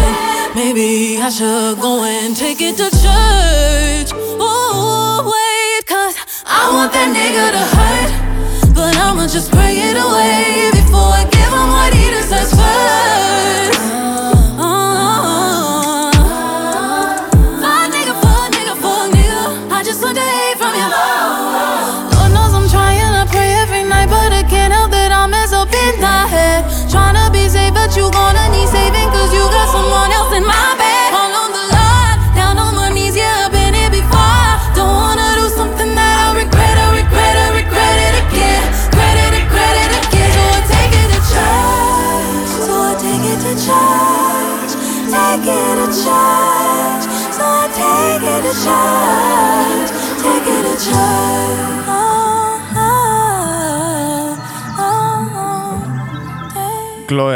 Maybe 0.79 1.17
I 1.17 1.29
should 1.29 1.81
go 1.81 2.05
and 2.05 2.33
take 2.33 2.61
it 2.61 2.77
to 2.77 2.89
church. 2.89 4.15
Oh, 4.39 5.27
wait, 5.27 5.85
cause 5.85 6.15
I 6.45 6.71
want 6.71 6.93
that 6.93 7.11
nigga 7.11 7.51
to 7.51 7.63
hurt. 7.75 8.73
But 8.73 8.95
I'ma 8.95 9.27
just 9.27 9.51
pray 9.51 9.75
it 9.75 9.97
away 9.97 10.71
before 10.71 11.11
I 11.19 11.27
give 11.35 11.51
him 11.51 11.67
what 11.75 11.93
he 11.93 12.09
deserves 12.11 12.58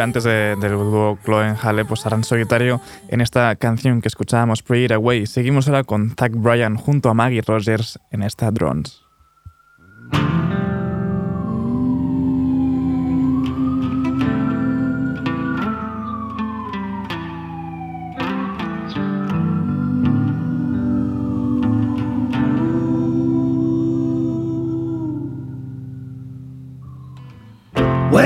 antes 0.04 0.24
de- 0.24 0.56
del 0.58 0.74
dúo 0.74 1.18
Chloe 1.24 1.50
en 1.50 1.56
Hale, 1.62 1.86
pues 1.86 2.06
harán 2.06 2.24
solitario 2.24 2.80
en 3.08 3.22
esta 3.22 3.56
canción 3.56 4.02
que 4.02 4.08
escuchábamos, 4.08 4.62
Pray 4.64 4.86
It 4.86 4.92
Away. 4.92 5.26
Seguimos 5.26 5.68
ahora 5.68 5.84
con 5.84 6.12
Zach 6.16 6.32
Bryan 6.34 6.76
junto 6.76 7.10
a 7.10 7.14
Maggie 7.14 7.42
Rogers 7.42 8.00
en 8.12 8.24
esta 8.24 8.52
Drones. 8.52 9.02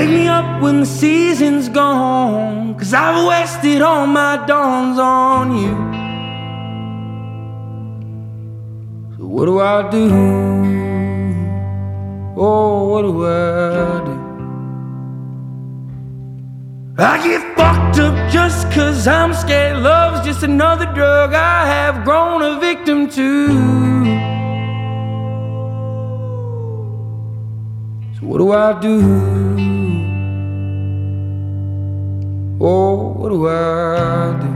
Wake 0.08 0.20
me 0.20 0.28
up 0.30 0.62
when 0.62 0.80
the 0.80 0.86
season's 0.86 1.68
gone, 1.68 2.76
cause 2.76 2.94
I've 2.94 3.28
wasted 3.28 3.82
all 3.82 4.08
my 4.08 4.46
dawns 4.46 4.98
on 4.98 5.58
you. 5.58 5.76
So 9.18 9.26
what 9.26 9.46
do 9.48 9.60
I 9.60 9.90
do? 9.90 10.08
Oh, 12.38 12.88
what 12.88 13.02
do 13.02 13.26
I 13.26 14.06
do? 14.06 14.18
I 16.98 17.18
get 17.28 17.58
fucked 17.58 18.00
up 18.00 18.32
just 18.32 18.72
cause 18.72 19.08
I'm 19.08 19.34
scared. 19.34 19.80
Love's 19.80 20.26
just 20.26 20.42
another 20.42 20.86
drug 20.94 21.34
I 21.34 21.66
have 21.66 22.06
grown 22.06 22.42
a 22.44 22.58
victim 22.62 23.10
to. 23.10 23.48
So 28.16 28.26
what 28.26 28.38
do 28.38 28.54
I 28.54 28.80
do? 28.80 29.77
Oh, 32.60 33.14
what 33.14 33.30
do 33.30 33.48
I 33.48 34.40
do? 34.42 34.48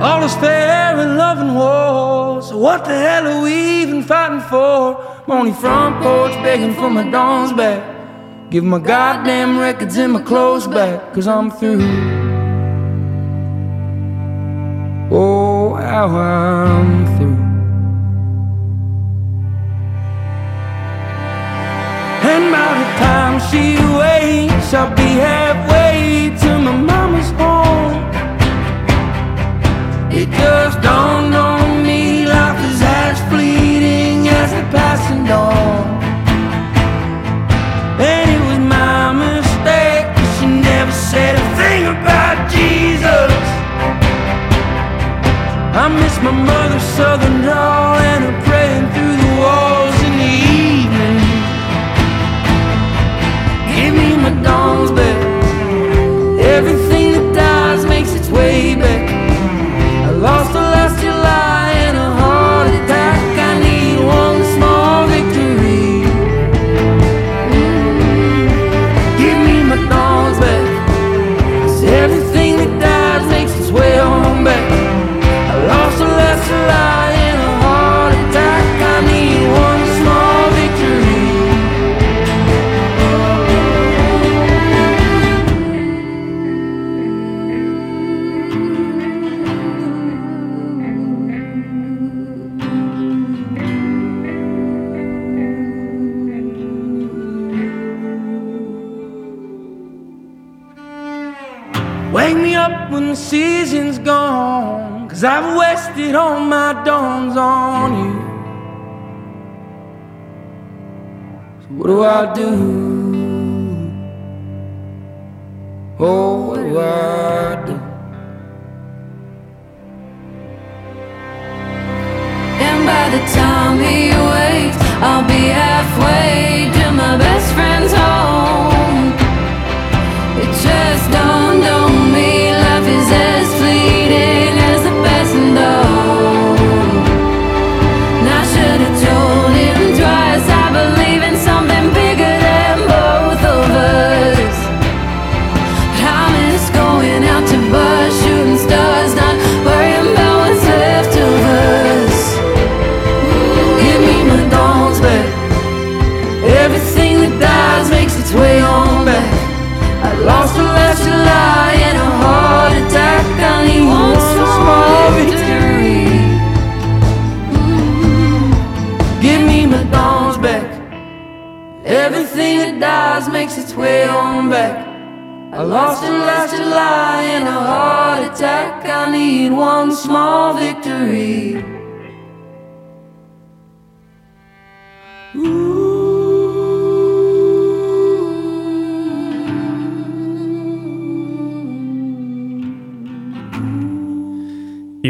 All 0.00 0.22
is 0.22 0.34
fair 0.36 0.80
and 0.96 1.54
war. 1.56 2.42
So 2.42 2.56
what 2.56 2.84
the 2.84 2.96
hell 2.96 3.26
are 3.26 3.42
we 3.42 3.82
even 3.82 4.02
fighting 4.02 4.40
for? 4.48 4.96
I'm 5.24 5.30
on 5.30 5.46
your 5.46 5.56
front 5.56 6.02
porch 6.02 6.32
begging 6.42 6.74
for 6.74 6.88
my 6.88 7.08
dawns 7.10 7.52
back. 7.52 7.82
Give 8.50 8.64
my 8.64 8.78
goddamn 8.78 9.58
records 9.58 9.96
and 9.96 10.12
my 10.12 10.22
clothes 10.22 10.66
back, 10.66 11.12
cause 11.12 11.26
I'm 11.26 11.50
through. 11.50 11.82
Oh, 15.10 15.74
how 15.74 16.08
I'm 16.08 17.16
through. 17.16 17.39
She 23.48 23.76
wakes, 24.00 24.74
I'll 24.74 24.94
be 24.94 25.10
halfway 25.26 26.36
to 26.42 26.50
my 26.66 26.74
mama's 26.90 27.30
home. 27.40 27.96
It 30.12 30.28
just 30.30 30.80
dawned 30.82 31.34
on 31.34 31.82
me 31.86 32.26
life 32.26 32.60
is 32.70 32.80
as 32.82 33.16
fleeting 33.30 34.28
as 34.28 34.50
the 34.52 34.64
passing 34.76 35.24
dawn. 35.24 36.00
And 38.10 38.26
it 38.36 38.42
was 38.48 38.60
my 38.76 39.12
mistake, 39.24 40.06
'cause 40.14 40.32
she 40.38 40.46
never 40.46 40.92
said 41.10 41.34
a 41.42 41.46
thing 41.58 41.82
about 41.96 42.36
Jesus. 42.56 43.32
I 45.82 45.84
miss 45.88 46.14
my 46.26 46.34
mother's 46.50 46.88
southern 46.96 47.36
drawl 47.42 47.94
and 48.12 48.22
her 48.24 48.36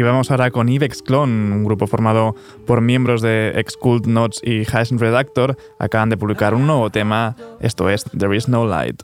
Y 0.01 0.03
vamos 0.03 0.31
ahora 0.31 0.49
con 0.49 0.67
Ibex 0.67 1.03
Clone, 1.03 1.53
un 1.53 1.63
grupo 1.63 1.85
formado 1.85 2.35
por 2.65 2.81
miembros 2.81 3.21
de 3.21 3.51
Excult 3.57 4.07
Notes 4.07 4.41
y 4.43 4.61
Hash 4.61 4.91
Redactor. 4.93 5.55
Acaban 5.77 6.09
de 6.09 6.17
publicar 6.17 6.55
un 6.55 6.65
nuevo 6.65 6.89
tema, 6.89 7.35
esto 7.59 7.87
es 7.87 8.05
There 8.05 8.35
Is 8.35 8.49
No 8.49 8.65
Light. 8.65 9.03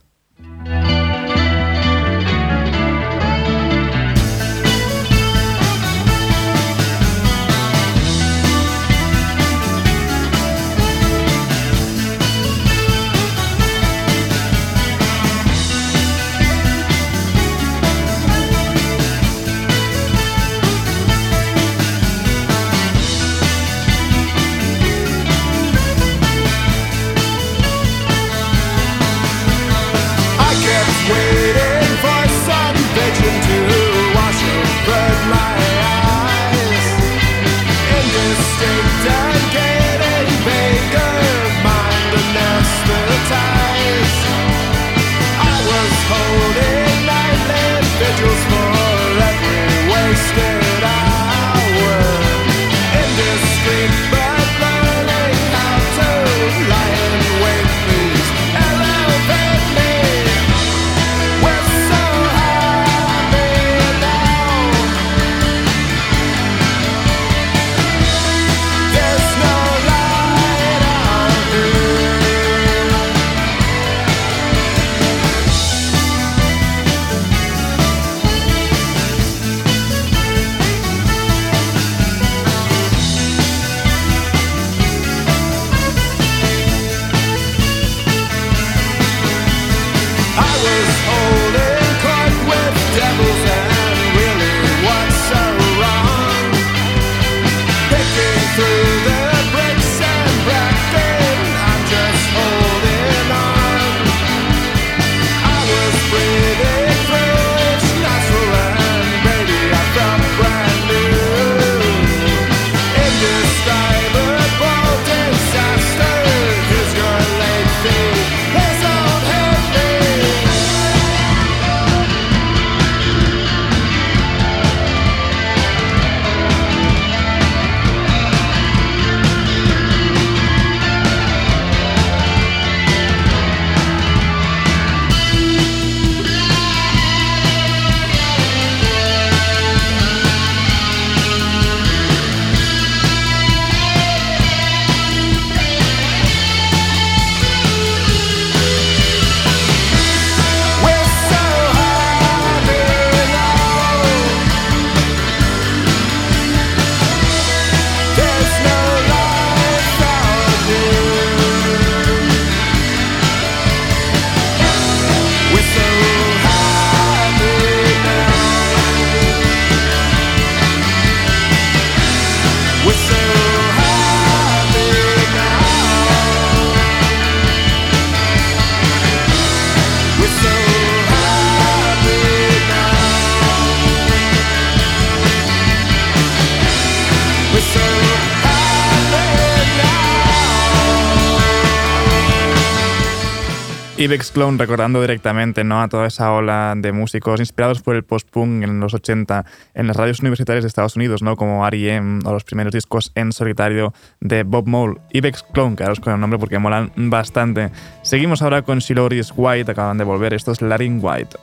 Ibex 194.08 194.32
Clone 194.32 194.58
recordando 194.58 195.02
directamente 195.02 195.66
¿no? 195.66 195.82
a 195.82 195.90
toda 195.90 196.08
esa 196.08 196.32
ola 196.32 196.76
de 196.78 196.94
músicos 196.94 197.42
inspirados 197.42 197.82
por 197.82 197.94
el 197.94 198.06
post-punk 198.06 198.64
en 198.64 198.80
los 198.80 198.94
80 198.94 199.44
en 199.74 199.88
las 199.88 199.98
radios 199.98 200.22
universitarias 200.22 200.64
de 200.64 200.70
Estados 200.70 200.96
Unidos, 200.96 201.22
¿no? 201.22 201.36
como 201.36 201.68
R.E.M. 201.68 202.22
o 202.24 202.32
los 202.32 202.46
primeros 202.46 202.72
discos 202.72 203.12
en 203.16 203.34
solitario 203.34 203.94
de 204.22 204.44
Bob 204.44 204.66
Mole. 204.66 205.02
Ibex 205.12 205.44
Clone, 205.52 205.76
quedaros 205.76 206.00
con 206.00 206.14
el 206.14 206.22
nombre 206.22 206.40
porque 206.40 206.58
molan 206.58 206.94
bastante. 206.96 207.70
Seguimos 208.02 208.42
ahora 208.42 208.62
con 208.62 208.80
Shiloris 208.80 209.34
White, 209.36 209.72
acaban 209.72 209.98
de 209.98 210.06
volver, 210.06 210.34
esto 210.34 210.54
es 210.54 210.62
Larin 210.62 211.00
White. 211.02 211.36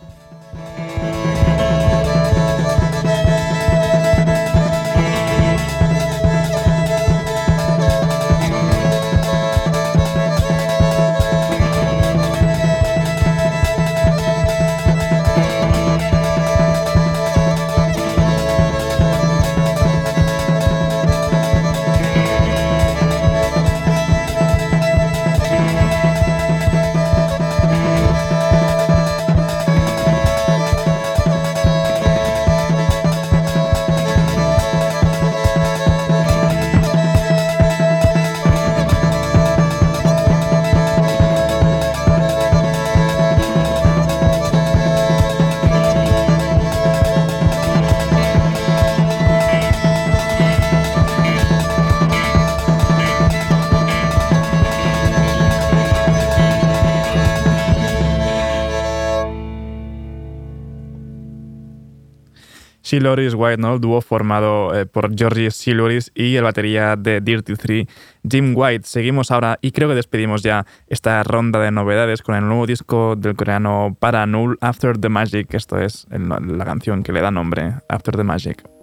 Siloris 62.95 63.35
White, 63.35 63.61
¿no? 63.61 63.75
El 63.75 63.81
dúo 63.81 64.01
formado 64.01 64.73
eh, 64.73 64.87
por 64.87 65.17
Georgie 65.17 65.51
Siloris 65.51 66.13
y 66.15 66.37
el 66.37 66.45
batería 66.45 66.95
de 66.95 67.21
Dirty 67.21 67.55
3, 67.55 67.87
Jim 68.31 68.55
White. 68.57 68.87
Seguimos 68.87 69.33
ahora 69.33 69.59
y 69.61 69.73
creo 69.73 69.89
que 69.89 69.97
despedimos 69.97 70.43
ya 70.45 70.65
esta 70.87 71.21
ronda 71.25 71.59
de 71.59 71.73
novedades 71.73 72.23
con 72.23 72.37
el 72.37 72.47
nuevo 72.47 72.67
disco 72.67 73.17
del 73.17 73.35
coreano 73.35 73.97
Paranul, 73.99 74.59
After 74.61 74.97
the 74.97 75.09
Magic. 75.09 75.53
Esto 75.55 75.81
es 75.81 76.07
la 76.11 76.65
canción 76.65 77.03
que 77.03 77.13
le 77.13 77.21
da 77.21 77.33
nombre, 77.33 77.75
After 77.89 78.17
the 78.17 78.23
Magic. 78.23 78.74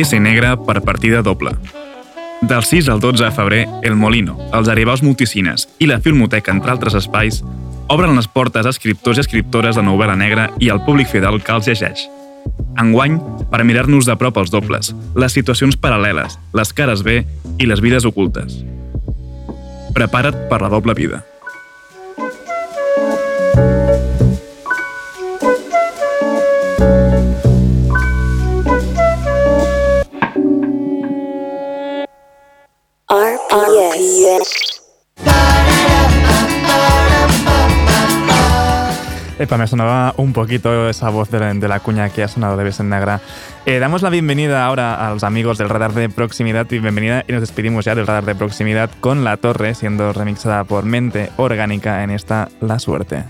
BC 0.00 0.18
Negre 0.18 0.56
per 0.56 0.80
partida 0.80 1.20
doble. 1.20 1.50
Del 2.40 2.64
6 2.64 2.88
al 2.88 3.00
12 3.00 3.24
de 3.24 3.30
febrer, 3.30 3.68
El 3.82 3.96
Molino, 3.96 4.38
els 4.56 4.70
Aribaus 4.72 5.02
Multicines 5.04 5.66
i 5.78 5.88
la 5.90 5.98
Filmoteca, 6.00 6.54
entre 6.56 6.72
altres 6.72 6.96
espais, 6.96 7.42
obren 7.92 8.16
les 8.16 8.28
portes 8.32 8.64
a 8.64 8.72
escriptors 8.72 9.20
i 9.20 9.24
escriptores 9.26 9.76
de 9.76 9.84
novel·la 9.84 10.16
negra 10.16 10.46
i 10.56 10.70
al 10.72 10.80
públic 10.86 11.10
fidel 11.12 11.36
que 11.44 11.52
els 11.52 11.68
llegeix. 11.68 12.06
Enguany, 12.80 13.18
per 13.52 13.60
mirar-nos 13.68 14.08
de 14.08 14.16
prop 14.16 14.40
els 14.40 14.48
dobles, 14.54 14.94
les 15.20 15.36
situacions 15.36 15.76
paral·leles, 15.76 16.38
les 16.56 16.72
cares 16.72 17.04
B 17.04 17.20
i 17.58 17.68
les 17.68 17.84
vides 17.84 18.08
ocultes. 18.08 18.56
Prepara't 19.92 20.46
per 20.48 20.62
la 20.64 20.72
doble 20.72 20.96
vida. 20.96 21.26
Epa, 39.38 39.56
me 39.56 39.66
sonaba 39.66 40.12
un 40.18 40.34
poquito 40.34 40.90
esa 40.90 41.08
voz 41.08 41.30
de 41.30 41.68
la, 41.68 41.80
cuña 41.80 42.10
que 42.10 42.22
ha 42.22 42.28
sonado 42.28 42.58
de 42.58 42.64
Besen 42.64 42.90
Negra. 42.90 43.20
Eh, 43.64 43.78
damos 43.78 44.02
la 44.02 44.10
bienvenida 44.10 44.66
ahora 44.66 45.06
a 45.06 45.12
los 45.14 45.24
amigos 45.24 45.56
del 45.56 45.70
radar 45.70 45.94
de 45.94 46.08
proximidad 46.10 46.70
y 46.70 46.78
bienvenida 46.78 47.24
y 47.26 47.32
nos 47.32 47.40
despedimos 47.40 47.86
ya 47.86 47.94
del 47.94 48.06
radar 48.06 48.26
de 48.26 48.34
proximidad 48.34 48.90
con 49.00 49.24
La 49.24 49.38
Torre 49.38 49.74
siendo 49.74 50.12
remixada 50.12 50.64
por 50.64 50.84
Mente 50.84 51.30
Orgánica 51.38 52.04
en 52.04 52.10
esta 52.10 52.48
La 52.60 52.78
Suerte. 52.78 53.24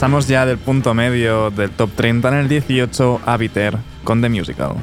Pasamos 0.00 0.26
ya 0.26 0.46
del 0.46 0.56
punto 0.56 0.94
medio 0.94 1.50
del 1.50 1.72
top 1.72 1.90
30 1.94 2.28
en 2.30 2.34
el 2.36 2.48
18 2.48 3.20
a 3.26 3.36
Viter 3.36 3.76
con 4.02 4.22
The 4.22 4.30
Musical. 4.30 4.76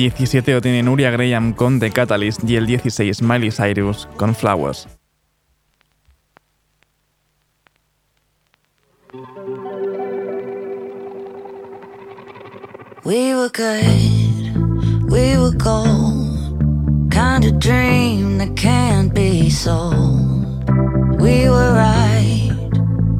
17 0.00 0.54
lo 0.54 0.62
tiene 0.62 0.82
Nuria 0.82 1.10
Graham 1.10 1.52
con 1.52 1.78
The 1.78 1.90
Catalyst 1.90 2.42
y 2.48 2.56
el 2.56 2.66
16 2.66 3.20
Miley 3.20 3.50
Cyrus 3.50 4.08
con 4.16 4.34
Flowers. 4.34 4.88
We 13.04 13.34
were 13.34 13.50
good, 13.50 15.10
we 15.10 15.36
were 15.36 15.52
gold. 15.52 17.10
Kind 17.10 17.44
of 17.44 17.58
dream 17.58 18.38
that 18.38 18.56
can't 18.56 19.12
be 19.12 19.50
sold. 19.50 20.64
We 21.20 21.50
were 21.50 21.74
right 21.74 22.52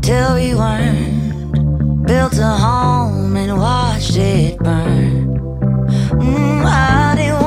till 0.01 0.35
we 0.35 0.55
weren't. 0.55 2.07
Built 2.07 2.39
a 2.39 2.57
home 2.57 3.37
and 3.37 3.59
watched 3.59 4.17
it 4.17 4.59
burn. 4.61 5.30
Mm, 6.13 6.65
I 6.67 7.15
didn't 7.17 7.40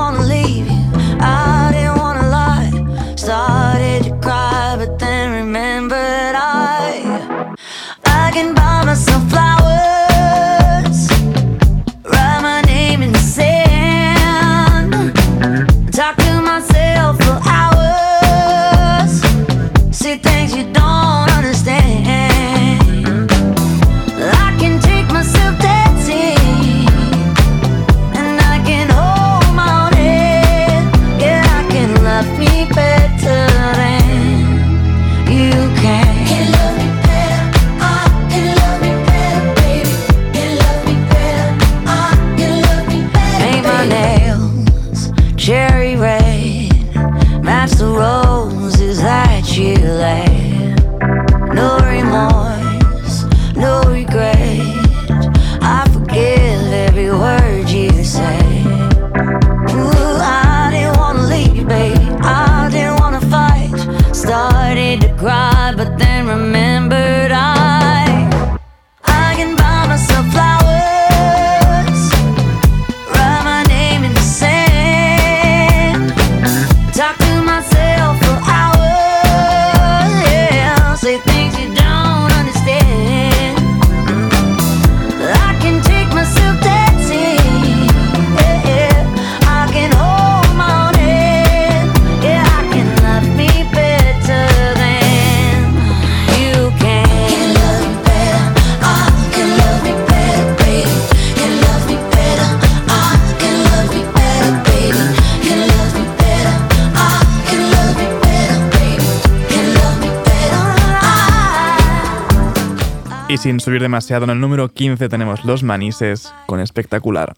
sin 113.44 113.60
subir 113.60 113.82
demasiado, 113.82 114.24
en 114.24 114.30
el 114.30 114.40
número 114.40 114.70
15 114.70 115.10
tenemos 115.10 115.44
Los 115.44 115.64
Manises 115.64 116.34
con 116.46 116.62
Espectacular. 116.62 117.34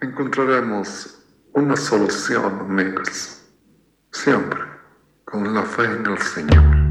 Encontraremos 0.00 1.22
una 1.52 1.76
solución, 1.76 2.58
amigos. 2.62 3.40
Siempre 4.10 4.58
con 5.24 5.54
la 5.54 5.62
fe 5.62 5.84
en 5.84 6.06
el 6.06 6.18
Señor. 6.18 6.83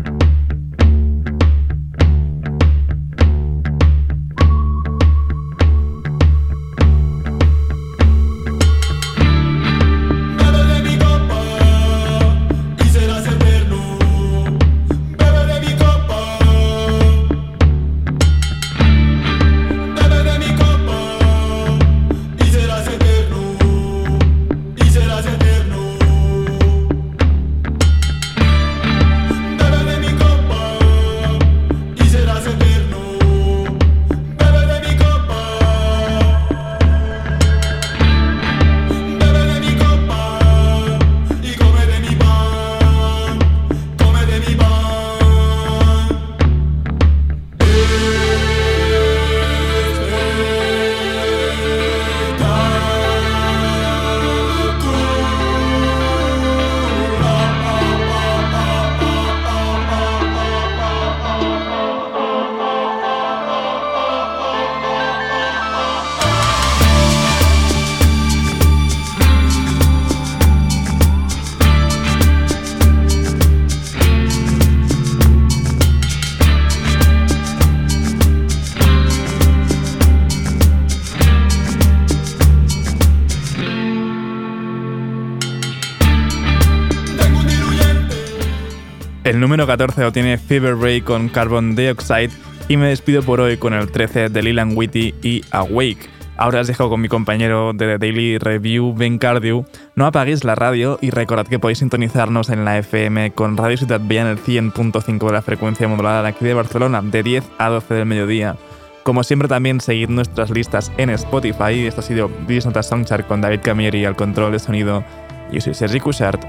14 89.68 90.02
lo 90.02 90.12
tiene 90.12 90.38
Fever 90.38 90.78
Ray 90.78 91.02
con 91.02 91.30
Carbon 91.30 91.76
Dioxide 91.76 92.32
y 92.68 92.78
me 92.78 92.88
despido 92.88 93.24
por 93.24 93.40
hoy 93.40 93.58
con 93.58 93.74
el 93.74 93.92
13 93.92 94.30
de 94.30 94.44
Lilan 94.44 94.76
Witty 94.76 95.14
y 95.22 95.42
Awake. 95.52 96.10
Ahora 96.38 96.62
os 96.62 96.68
dejo 96.68 96.90
con 96.90 97.00
mi 97.00 97.08
compañero 97.08 97.72
de 97.74 97.86
The 97.86 97.98
Daily 98.00 98.38
Review, 98.38 98.94
Ben 98.94 99.18
Cardew. 99.18 99.66
No 99.96 100.06
apaguéis 100.06 100.44
la 100.44 100.56
radio 100.56 100.98
y 101.02 101.12
recordad 101.12 101.48
que 101.48 101.60
podéis 101.60 101.80
sintonizarnos 101.80 102.50
en 102.50 102.66
la 102.66 102.78
FM 102.78 103.32
con 103.32 103.56
Radio 103.56 103.78
Ciudad 103.78 104.02
Bella 104.04 104.22
en 104.22 104.28
el 104.28 104.40
100.5 104.40 105.26
de 105.28 105.34
la 105.34 105.42
frecuencia 105.42 105.88
modulada 105.88 106.24
de 106.24 106.30
aquí 106.30 106.46
de 106.46 106.54
Barcelona, 106.54 107.02
de 107.02 107.24
10 107.24 107.44
a 107.58 107.70
12 107.70 107.94
del 107.94 108.06
mediodía. 108.06 108.56
Como 109.04 109.24
siempre 109.24 109.48
también 109.48 109.82
seguid 109.82 110.10
nuestras 110.10 110.50
listas 110.50 110.92
en 110.98 111.10
Spotify. 111.12 111.86
Esto 111.86 112.02
ha 112.02 112.04
sido 112.04 112.30
Videos 112.48 112.66
Notas 112.66 112.88
Songchart 112.88 113.28
con 113.28 113.42
David 113.42 113.60
Camilleri 113.62 114.06
al 114.06 114.16
control 114.16 114.52
de 114.52 114.60
sonido. 114.60 115.04
Yo 115.52 115.62
soy 115.62 115.74
Sergi 115.74 116.00
Cushart. 116.00 116.44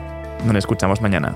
Nos 0.44 0.56
escuchamos 0.56 1.00
mañana. 1.00 1.34